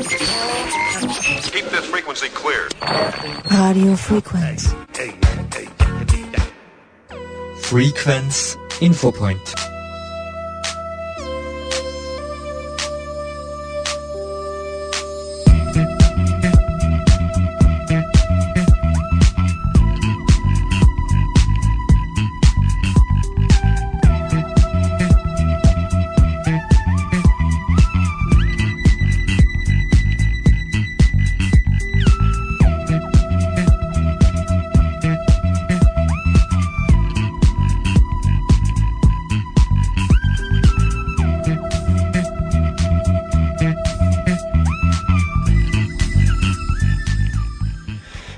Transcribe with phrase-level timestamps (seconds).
[0.00, 2.68] Keep this frequency clear.
[3.50, 4.72] Radio Frequenz.
[7.60, 9.69] Frequenz Infopoint.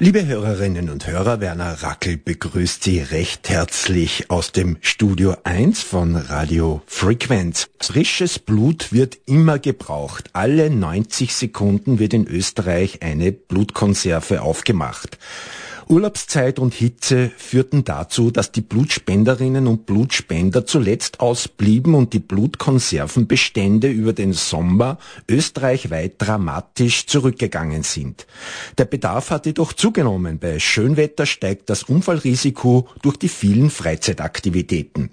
[0.05, 6.16] Liebe Hörerinnen und Hörer, Werner Rackel begrüßt Sie recht herzlich aus dem Studio 1 von
[6.16, 7.69] Radio Frequenz.
[7.78, 10.30] Frisches Blut wird immer gebraucht.
[10.33, 15.19] Alle 90 Sekunden wird in Österreich eine Blutkonserve aufgemacht.
[15.93, 23.91] Urlaubszeit und Hitze führten dazu, dass die Blutspenderinnen und Blutspender zuletzt ausblieben und die Blutkonservenbestände
[23.91, 24.97] über den Sommer
[25.29, 28.27] österreichweit dramatisch zurückgegangen sind.
[28.79, 30.39] Der Bedarf hat jedoch zugenommen.
[30.39, 35.11] Bei Schönwetter steigt das Unfallrisiko durch die vielen Freizeitaktivitäten.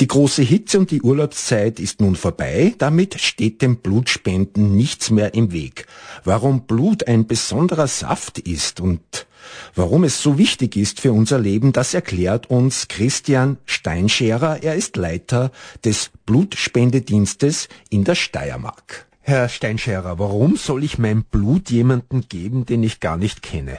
[0.00, 2.74] Die große Hitze und die Urlaubszeit ist nun vorbei.
[2.78, 5.86] Damit steht dem Blutspenden nichts mehr im Weg.
[6.24, 9.28] Warum Blut ein besonderer Saft ist und
[9.74, 14.62] Warum es so wichtig ist für unser Leben, das erklärt uns Christian Steinscherer.
[14.62, 15.50] Er ist Leiter
[15.84, 19.06] des Blutspendedienstes in der Steiermark.
[19.20, 23.78] Herr Steinscherer, warum soll ich mein Blut jemandem geben, den ich gar nicht kenne?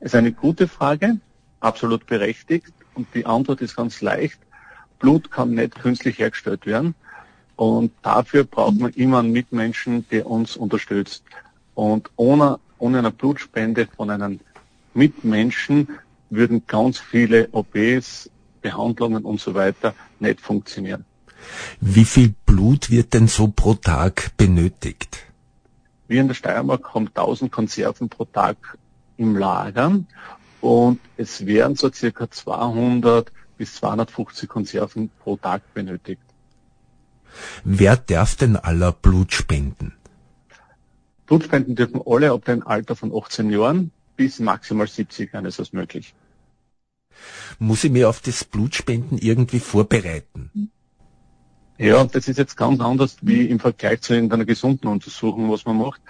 [0.00, 1.18] Das ist eine gute Frage,
[1.60, 2.72] absolut berechtigt.
[2.94, 4.38] Und die Antwort ist ganz leicht.
[4.98, 6.94] Blut kann nicht künstlich hergestellt werden.
[7.56, 11.24] Und dafür braucht man immer einen Mitmenschen, der uns unterstützt.
[11.74, 14.40] Und ohne, ohne eine Blutspende von einem
[14.94, 15.88] Mitmenschen
[16.30, 18.30] würden ganz viele OPs,
[18.62, 21.04] Behandlungen und so weiter nicht funktionieren.
[21.80, 25.18] Wie viel Blut wird denn so pro Tag benötigt?
[26.08, 28.78] Wir in der Steiermark haben 1000 Konserven pro Tag
[29.16, 30.00] im Lager
[30.60, 36.22] und es werden so circa 200 bis 250 Konserven pro Tag benötigt.
[37.64, 39.92] Wer darf denn aller Blut spenden?
[41.26, 45.72] Blutspenden dürfen alle ab dem Alter von 18 Jahren bis maximal 70 Jahren ist das
[45.72, 46.14] möglich.
[47.58, 50.70] Muss ich mir auf das Blutspenden irgendwie vorbereiten?
[51.78, 55.78] Ja, das ist jetzt ganz anders wie im Vergleich zu einer gesunden Untersuchung, was man
[55.78, 56.00] macht.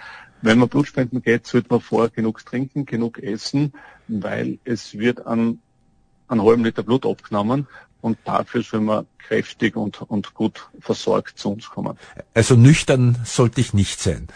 [0.41, 3.73] Wenn man Blutspenden geht, sollte man vorher genug trinken, genug essen,
[4.07, 5.59] weil es wird an
[6.27, 7.67] einen halben Liter Blut abgenommen
[8.01, 11.97] und dafür soll man kräftig und, und gut versorgt zu uns kommen.
[12.35, 14.27] Also nüchtern sollte ich nicht sein.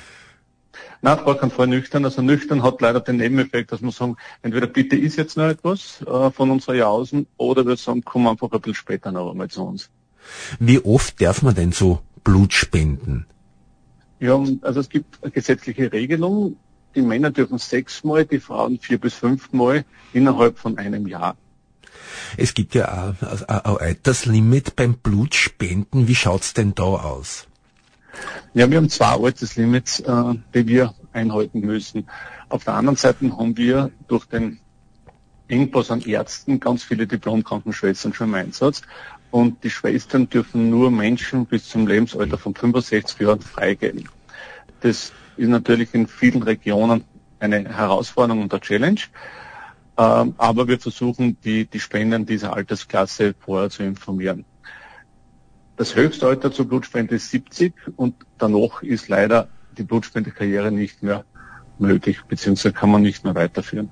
[1.01, 2.03] Nein, gar kein Fall nüchtern.
[2.05, 6.01] Also nüchtern hat leider den Nebeneffekt, dass man sagen, entweder bitte ist jetzt noch etwas
[6.01, 9.63] äh, von unserer Jausen oder wir sagen, komm einfach ein bisschen später noch einmal zu
[9.63, 9.89] uns.
[10.59, 13.25] Wie oft darf man denn so Blut spenden?
[14.19, 16.57] Ja, also es gibt eine gesetzliche Regelung.
[16.95, 21.37] Die Männer dürfen sechsmal, die Frauen vier bis fünfmal innerhalb von einem Jahr.
[22.37, 26.07] Es gibt ja auch ein Alterslimit beim Blutspenden.
[26.07, 27.48] Wie schaut's denn da aus?
[28.53, 32.07] Ja, wir haben zwei Alterslimits, äh, die wir einhalten müssen.
[32.49, 34.59] Auf der anderen Seite haben wir durch den
[35.47, 38.81] Engpass an Ärzten ganz viele Diplom-Krankenschwestern schon im Einsatz.
[39.31, 44.09] Und die Schwestern dürfen nur Menschen bis zum Lebensalter von 65 Jahren freigeben.
[44.81, 47.03] Das ist natürlich in vielen Regionen
[47.39, 49.01] eine Herausforderung und eine Challenge.
[49.97, 54.45] Ähm, aber wir versuchen, die, die Spenden dieser Altersklasse vorher zu informieren.
[55.79, 59.47] Das Höchstalter zur Blutspende ist 70 und danach ist leider
[59.77, 61.23] die Blutspendekarriere nicht mehr
[61.77, 63.89] möglich, beziehungsweise kann man nicht mehr weiterführen.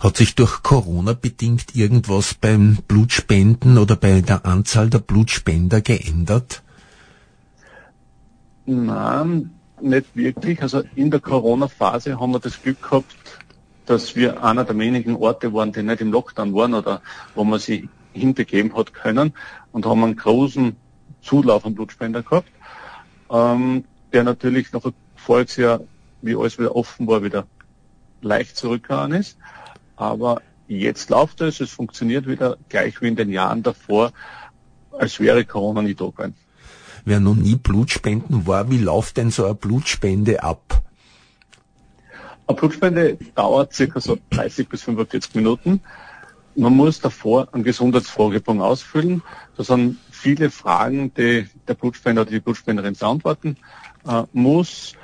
[0.00, 6.62] Hat sich durch Corona bedingt irgendwas beim Blutspenden oder bei der Anzahl der Blutspender geändert?
[8.66, 10.60] Nein, nicht wirklich.
[10.60, 13.16] Also in der Corona-Phase haben wir das Glück gehabt,
[13.86, 17.00] dass wir einer der wenigen Orte waren, die nicht im Lockdown waren oder
[17.34, 19.32] wo man sich hinbegeben hat können
[19.72, 20.76] und haben einen großen
[21.24, 22.48] Zulauf an Blutspender gehabt,
[23.30, 24.82] ähm, der natürlich nach
[25.16, 25.80] voriges Jahr,
[26.22, 27.46] wie alles wieder offen war, wieder
[28.20, 29.38] leicht zurückgegangen ist.
[29.96, 34.12] Aber jetzt läuft es, es funktioniert wieder gleich wie in den Jahren davor,
[34.92, 36.34] als wäre Corona nicht da gewesen.
[37.04, 40.82] Wer noch nie Blutspenden war, wie läuft denn so eine Blutspende ab?
[42.46, 45.80] Eine Blutspende dauert circa so 30 bis 45 Minuten.
[46.56, 49.22] Man muss davor einen Gesundheitsfragebogen ausfüllen.
[49.56, 53.56] Da sind viele Fragen, die der Blutspender oder die Blutspenderin beantworten
[54.06, 54.94] äh, muss.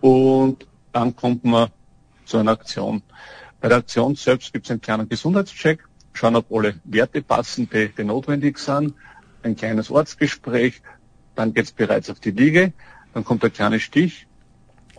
[0.00, 1.70] Und dann kommt man
[2.26, 3.02] zu einer Aktion.
[3.60, 5.82] Bei der Aktion selbst gibt es einen kleinen Gesundheitscheck,
[6.12, 8.94] schauen, ob alle Werte passen, die, die notwendig sind,
[9.42, 10.82] ein kleines Ortsgespräch,
[11.34, 12.72] dann geht's bereits auf die Liege,
[13.14, 14.26] dann kommt der kleine Stich,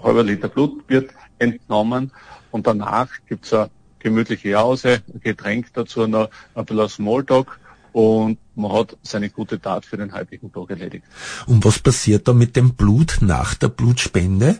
[0.02, 2.12] halber Liter Blut wird entnommen
[2.52, 3.70] und danach gibt's eine
[4.00, 7.60] gemütliche Jause, Getränk dazu, noch ein bisschen Smalltalk
[7.92, 11.06] und man hat seine gute Tat für den heutigen Tag erledigt.
[11.48, 14.60] Und was passiert da mit dem Blut nach der Blutspende?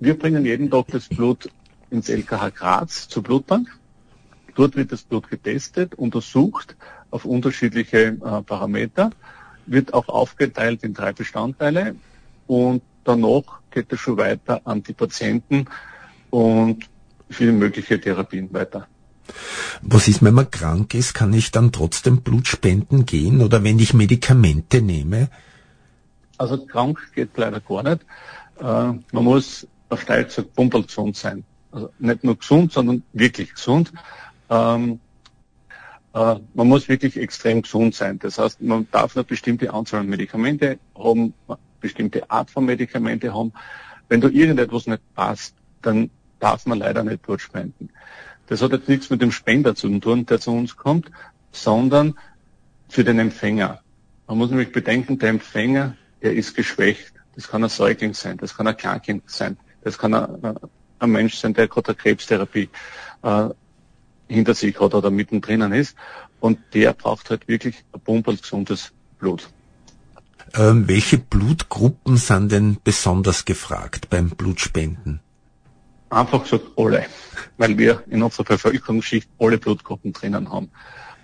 [0.00, 1.48] Wir bringen jeden Tag das Blut
[1.90, 3.68] ins LKH Graz zur Blutbank.
[4.54, 6.76] Dort wird das Blut getestet, untersucht
[7.10, 9.10] auf unterschiedliche äh, Parameter,
[9.66, 11.94] wird auch aufgeteilt in drei Bestandteile
[12.46, 15.66] und danach geht es schon weiter an die Patienten
[16.30, 16.88] und
[17.32, 18.86] viele mögliche Therapien weiter.
[19.82, 21.14] Was ist, wenn man krank ist?
[21.14, 25.28] Kann ich dann trotzdem Blutspenden gehen oder wenn ich Medikamente nehme?
[26.38, 28.02] Also krank geht leider gar nicht.
[28.58, 31.44] Äh, man muss auf Steil gesagt pumperl gesund sein.
[31.70, 33.92] Also nicht nur gesund, sondern wirklich gesund.
[34.50, 35.00] Ähm,
[36.14, 38.18] äh, man muss wirklich extrem gesund sein.
[38.18, 41.34] Das heißt, man darf eine bestimmte Anzahl an Medikamente haben,
[41.80, 43.52] bestimmte Art von Medikamente haben.
[44.08, 46.10] Wenn da irgendetwas nicht passt, dann
[46.42, 47.90] darf man leider nicht dort spenden.
[48.48, 51.10] Das hat jetzt nichts mit dem Spender zu tun, der zu uns kommt,
[51.52, 52.18] sondern
[52.88, 53.80] für den Empfänger.
[54.26, 57.12] Man muss nämlich bedenken, der Empfänger, der ist geschwächt.
[57.34, 60.56] Das kann ein Säugling sein, das kann ein Kleinkind sein, das kann ein,
[60.98, 62.68] ein Mensch sein, der gerade eine Krebstherapie
[63.22, 63.48] äh,
[64.28, 65.96] hinter sich hat oder mittendrin ist.
[66.40, 69.48] Und der braucht halt wirklich ein pumperl gesundes Blut.
[70.54, 75.20] Ähm, welche Blutgruppen sind denn besonders gefragt beim Blutspenden?
[76.12, 77.06] Einfach gesagt alle,
[77.56, 80.70] weil wir in unserer Bevölkerungsschicht alle Blutgruppen drinnen haben.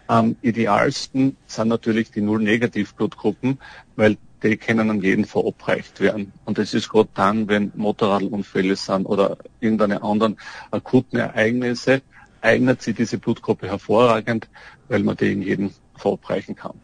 [0.06, 3.58] Am idealsten sind natürlich die Null-Negativ-Blutgruppen,
[3.96, 6.32] weil die können an jeden verabreicht werden.
[6.46, 10.38] Und das ist gerade dann, wenn Motorradunfälle sind oder irgendeine anderen
[10.70, 12.00] akuten Ereignisse,
[12.40, 14.48] eignet sich diese Blutgruppe hervorragend,
[14.88, 16.80] weil man die in jedem verabreichen kann.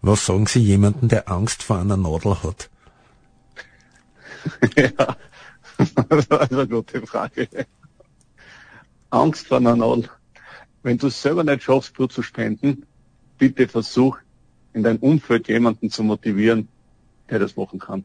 [0.00, 2.70] Was sagen Sie jemanden, der Angst vor einer Nadel hat?
[4.74, 5.16] ja,
[6.08, 7.48] das ist eine gute Frage.
[9.10, 10.08] Angst vor Nadel.
[10.82, 12.86] Wenn du es selber nicht schaffst, Blut zu spenden,
[13.38, 14.18] bitte versuch,
[14.72, 16.68] in dein Umfeld jemanden zu motivieren,
[17.28, 18.04] der das machen kann.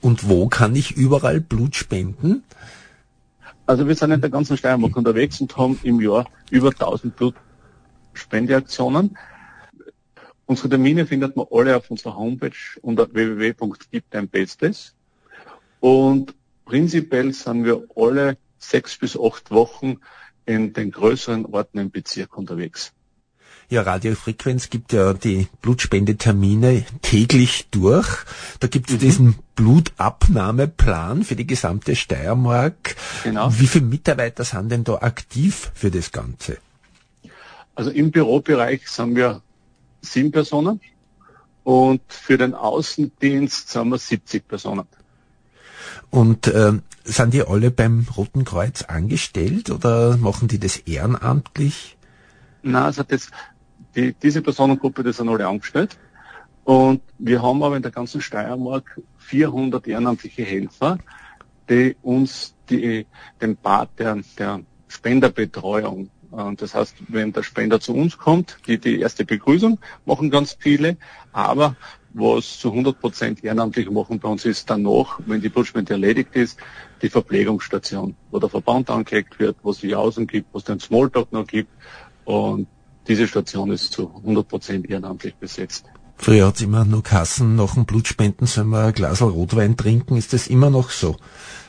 [0.00, 2.42] Und wo kann ich überall Blut spenden?
[3.66, 9.16] Also wir sind in der ganzen Steiermark unterwegs und haben im Jahr über 1000 Blutspendeaktionen.
[10.46, 12.52] Unsere Termine findet man alle auf unserer Homepage
[12.82, 14.94] unter www.gibdeinbestes.
[15.80, 19.98] Und prinzipiell sind wir alle sechs bis acht Wochen
[20.46, 22.92] in den größeren Orten im Bezirk unterwegs.
[23.70, 28.24] Ja, Radiofrequenz gibt ja die Blutspendetermine täglich durch.
[28.60, 29.00] Da gibt es mhm.
[29.00, 32.94] diesen Blutabnahmeplan für die gesamte Steiermark.
[33.22, 33.50] Genau.
[33.58, 36.58] Wie viele Mitarbeiter sind denn da aktiv für das Ganze?
[37.74, 39.42] Also im Bürobereich sind wir
[40.02, 40.80] sieben Personen
[41.64, 44.86] und für den Außendienst sind wir 70 Personen.
[46.10, 46.72] Und äh,
[47.04, 51.96] sind die alle beim Roten Kreuz angestellt oder machen die das ehrenamtlich?
[52.62, 53.30] Na, also das,
[53.94, 55.98] die, diese Personengruppe, die sind alle angestellt.
[56.64, 60.98] Und wir haben aber in der ganzen Steiermark 400 ehrenamtliche Helfer,
[61.68, 63.06] die uns die,
[63.40, 68.78] den Part der, der Spenderbetreuung und das heißt, wenn der Spender zu uns kommt, die,
[68.78, 70.96] die erste Begrüßung machen ganz viele,
[71.32, 71.76] aber
[72.14, 76.58] was zu 100 Prozent ehrenamtlich machen bei uns ist danach, wenn die Blutspende erledigt ist,
[77.02, 80.78] die Verpflegungsstation, wo der Verband angelegt wird, wo es die Jausen gibt, wo es den
[80.78, 81.70] Smalltalk noch gibt.
[82.24, 82.68] Und
[83.08, 85.86] diese Station ist zu 100 Prozent ehrenamtlich besetzt.
[86.16, 90.16] Früher hat es immer nur Kassen, nach dem Blutspenden sollen wir ein Glas Rotwein trinken.
[90.16, 91.16] Ist das immer noch so?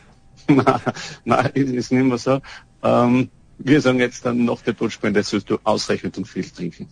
[0.47, 0.79] nein,
[1.25, 2.39] nein, ist nicht mehr so.
[2.83, 6.87] Ähm, wir sagen jetzt dann nach der Blutspende sollst du ausreichend und viel trinken.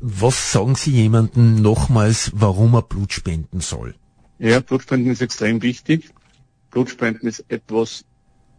[0.00, 3.94] Was sagen Sie jemandem nochmals, warum er Blut spenden soll?
[4.38, 6.10] Ja, Blutspenden ist extrem wichtig.
[6.70, 8.04] Blutspenden ist etwas,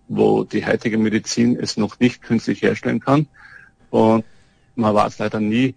[0.09, 3.27] wo die heutige Medizin es noch nicht künstlich herstellen kann.
[3.89, 4.25] Und
[4.75, 5.75] man weiß leider nie,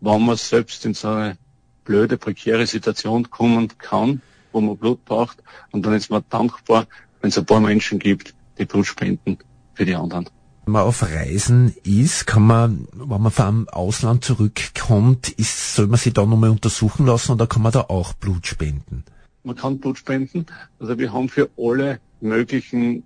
[0.00, 1.38] wann man selbst in so eine
[1.84, 5.42] blöde, prekäre Situation kommen kann, wo man Blut braucht.
[5.72, 6.86] Und dann ist man dankbar,
[7.20, 9.38] wenn es ein paar Menschen gibt, die Blut spenden
[9.74, 10.30] für die anderen.
[10.70, 16.12] Man auf Reisen ist, kann man, wenn man vom Ausland zurückkommt, ist, soll man sich
[16.12, 19.04] da nochmal untersuchen lassen oder kann man da auch Blut spenden?
[19.42, 20.46] Man kann Blut spenden.
[20.78, 23.04] Also wir haben für alle möglichen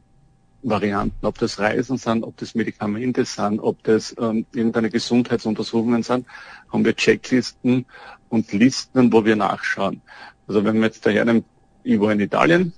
[0.63, 6.27] Varianten, ob das Reisen sind, ob das Medikamente sind, ob das ähm, irgendeine Gesundheitsuntersuchungen sind,
[6.73, 7.85] haben wir Checklisten
[8.31, 10.01] und Listen, wo wir nachschauen.
[10.49, 11.45] Also wenn wir jetzt daher nehmen,
[11.83, 12.73] ich war in Italien,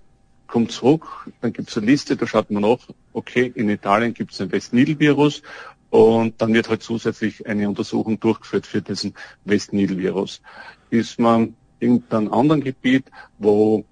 [0.47, 2.79] kommt zurück, dann gibt es eine Liste, da schaut man nach,
[3.17, 5.43] okay, in Italien gibt es ein West Nile Virus
[5.91, 10.43] und dann wird halt zusätzlich eine Untersuchung durchgeführt für diesen West Nile Virus.
[10.91, 13.07] Ist man in irgendeinem anderen Gebiet,
[13.39, 13.85] wo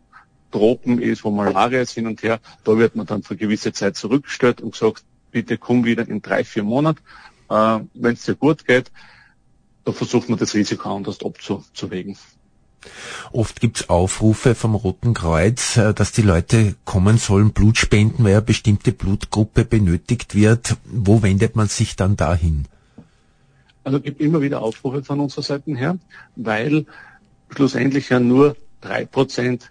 [0.51, 3.97] Tropen ist, wo Malaria ist hin und her, da wird man dann für gewisse Zeit
[3.97, 7.01] zurückgestellt und gesagt, bitte komm wieder in drei, vier Monaten,
[7.51, 8.93] äh, wenn es dir gut geht,
[9.85, 12.17] da versucht man das Risiko anders abzuwägen.
[13.33, 18.33] Oft gibt's Aufrufe vom Roten Kreuz, äh, dass die Leute kommen sollen, Blut spenden, weil
[18.33, 20.77] eine bestimmte Blutgruppe benötigt wird.
[20.85, 22.67] Wo wendet man sich dann dahin?
[23.83, 25.99] Also es gibt immer wieder Aufrufe von unserer Seite her,
[26.37, 26.87] weil
[27.51, 29.71] schlussendlich ja nur drei Prozent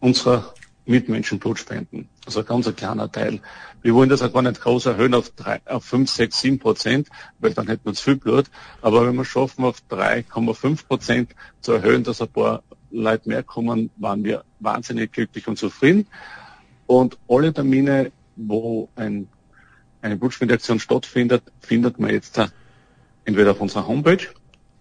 [0.00, 0.54] unserer
[0.86, 2.08] Mitmenschen Blut spenden.
[2.24, 3.40] Also ein ganz kleiner Teil.
[3.82, 7.08] Wir wollen das auch gar nicht groß erhöhen auf, drei, auf 5, 6, 7 Prozent,
[7.38, 8.46] weil dann hätten wir zu viel Blut.
[8.82, 13.90] Aber wenn wir schaffen, auf 3,5 Prozent zu erhöhen, dass ein paar Leute mehr kommen,
[13.96, 16.06] waren wir wahnsinnig glücklich und zufrieden.
[16.86, 19.28] Und alle Termine, wo ein,
[20.02, 22.40] eine Blutspendeaktion stattfindet, findet man jetzt
[23.24, 24.24] entweder auf unserer Homepage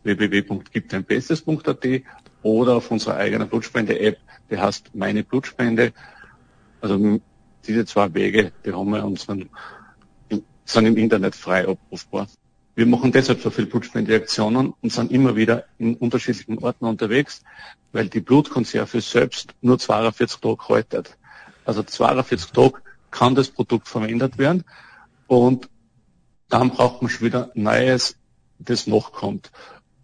[0.04, 1.86] www.gibteinbestes.at
[2.46, 4.20] oder auf unserer eigenen Blutspende-App,
[4.52, 5.94] die heißt Meine Blutspende.
[6.80, 7.20] Also
[7.66, 9.50] diese zwei Wege, die haben wir unseren,
[10.64, 12.28] sind im Internet frei abrufbar.
[12.76, 17.42] Wir machen deshalb so viele Blutspendeaktionen und sind immer wieder in unterschiedlichen Orten unterwegs,
[17.94, 21.18] weil die Blutkonserve selbst nur 42 Tage haltet.
[21.66, 22.76] Also 42 Tage
[23.10, 24.66] kann das Produkt verwendet werden
[25.26, 25.68] und
[26.50, 28.18] dann braucht man schon wieder Neues,
[28.60, 29.52] das noch kommt.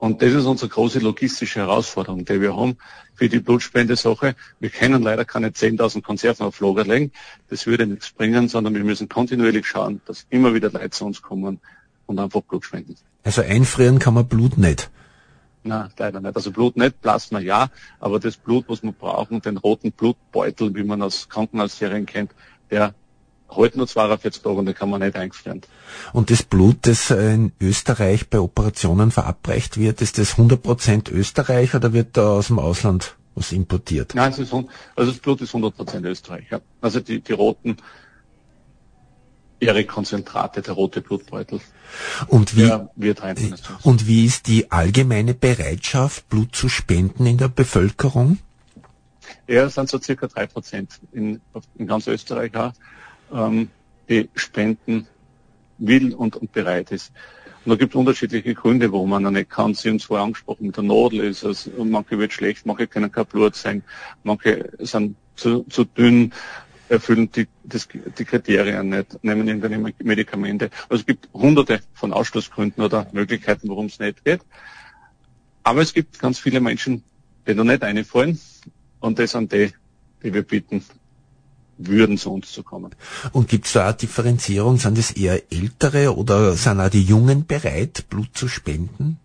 [0.02, 2.76] Und das ist unsere große logistische Herausforderung, die wir haben
[3.14, 4.36] für die Blutspendesache.
[4.60, 7.12] Wir können leider keine 10.000 Konserven auf Lager legen.
[7.52, 11.22] Das würde nichts bringen, sondern wir müssen kontinuierlich schauen, dass immer wieder Leute zu uns
[11.22, 11.60] kommen
[12.08, 12.96] und einfach Blut spenden.
[13.24, 14.90] Also einfrieren kann man Blut nicht?
[15.62, 16.36] Nein, leider nicht.
[16.36, 20.84] Also Blut nicht, Plasma ja, aber das Blut, was wir brauchen, den roten Blutbeutel, wie
[20.84, 22.32] man aus Krankenhausserien kennt,
[22.72, 22.96] der
[23.52, 25.62] heute nur 42 Tage und den kann man nicht einfrieren.
[26.14, 31.94] Und das Blut, das in Österreich bei Operationen verabreicht wird, ist das 100% Österreich oder
[31.94, 34.14] wird da aus dem Ausland was importiert?
[34.16, 36.46] Nein, es ist, also das Blut ist 100% Österreich.
[36.50, 36.60] Ja.
[36.82, 37.78] Also die, die roten
[39.60, 41.62] Ehre-Konzentrate, der rote Blutbeutel.
[42.28, 42.72] Und wie,
[43.84, 48.40] und wie ist die allgemeine Bereitschaft, Blut zu spenden in der Bevölkerung?
[49.48, 51.42] Ja, es sind so circa drei Prozent in,
[51.78, 52.74] in ganz Österreich auch
[53.34, 53.70] ähm,
[54.10, 55.08] die spenden
[55.78, 57.12] will und, und bereit ist.
[57.64, 59.76] Und da gibt es unterschiedliche Gründe, warum man nicht kann.
[59.76, 63.26] Sie haben vorher angesprochen, mit der Nadel ist es, manche wird schlecht, manche können kein
[63.26, 63.84] Blut sein,
[64.24, 66.34] manche sind zu, zu dünn,
[66.90, 70.72] erfüllen die, das, die Kriterien nicht, nehmen irgendeine Medikamente.
[70.90, 74.42] Also es gibt hunderte von Ausschlussgründen oder Möglichkeiten, warum es nicht geht.
[75.64, 77.04] Aber es gibt ganz viele Menschen,
[77.48, 78.40] die da nicht einfallen
[79.00, 79.72] und das sind die,
[80.24, 80.84] die wir bitten,
[81.78, 82.96] würden, zu uns zu kommen.
[83.32, 84.78] Und gibt es da eine Differenzierung?
[84.78, 89.20] Sind es eher Ältere oder sind auch die Jungen bereit, Blut zu spenden?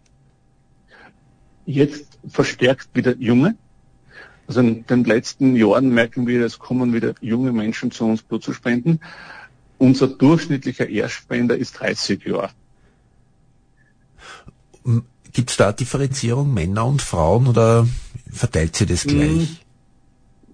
[1.67, 3.57] Jetzt verstärkt wieder Junge.
[4.47, 8.45] Also in den letzten Jahren merken wir, es kommen wieder junge Menschen zu uns Blut
[8.45, 9.01] zu spenden.
[9.79, 12.51] Unser durchschnittlicher Erstspender ist 30 Jahre.
[15.33, 17.87] Gibt es da eine Differenzierung Männer und Frauen oder
[18.31, 19.65] verteilt sie das gleich?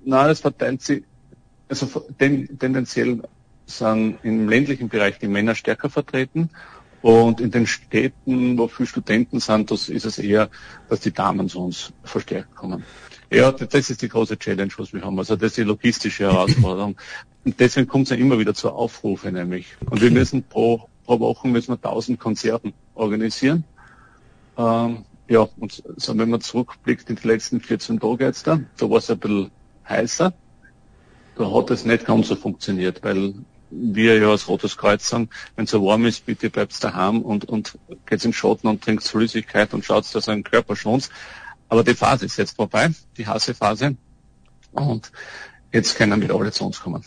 [0.05, 1.05] Nein, das verteilt sie
[1.73, 3.23] also ten, tendenziell
[3.65, 6.51] sind im ländlichen Bereich die Männer stärker vertreten
[7.01, 10.51] und in den Städten, wo viele Studenten sind, das ist es eher,
[10.91, 12.85] dass die Damen zu uns verstärkt kommen.
[13.31, 15.19] Ja, das ist die große Challenge, was wir haben.
[15.19, 16.97] Also das ist die logistische Herausforderung.
[17.45, 19.75] Und deswegen kommt es ja immer wieder zu Aufrufe nämlich.
[19.89, 23.65] Und wir müssen pro, pro Woche müssen wir 1000 Konzerten organisieren.
[24.59, 28.91] Ähm, ja, und so, wenn man zurückblickt in die letzten 14 Tage jetzt da, da
[28.91, 29.51] war es ein bisschen
[29.89, 30.35] heißer
[31.37, 33.35] da hat es nicht ganz so funktioniert, weil
[33.71, 37.47] wir ja als Rotes Kreuz sagen, wenn es so warm ist, bitte bleibt daheim und,
[37.47, 41.09] und geht im Schatten und trinkt Flüssigkeit und schaut, dass ein Körper schont.
[41.69, 43.97] Aber die Phase ist jetzt vorbei, die heiße Phase.
[44.73, 45.11] Und
[45.73, 47.03] jetzt können wieder alle zu uns kommen.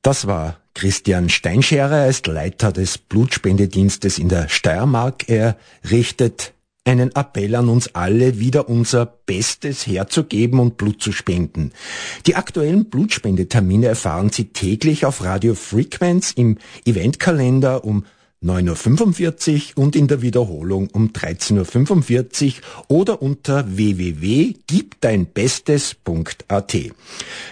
[0.00, 5.28] Das war Christian Steinscherer, er ist Leiter des Blutspendedienstes in der Steiermark.
[5.28, 5.58] Er
[5.90, 6.54] richtet
[6.88, 11.70] einen Appell an uns alle, wieder unser Bestes herzugeben und Blut zu spenden.
[12.26, 18.04] Die aktuellen Blutspendetermine erfahren Sie täglich auf Radio Frequenz im Eventkalender um
[18.42, 26.76] 9.45 Uhr und in der Wiederholung um 13.45 Uhr oder unter www.gibdeinbestes.at.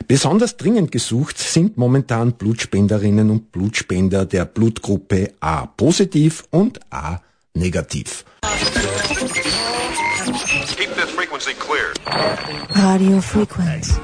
[0.06, 7.26] Besonders dringend gesucht sind momentan Blutspenderinnen und Blutspender der Blutgruppe A positiv und A negativ.
[7.56, 8.24] négatif.
[12.74, 13.94] Radio Frequency.